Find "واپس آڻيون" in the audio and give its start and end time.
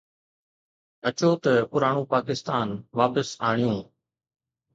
2.99-3.79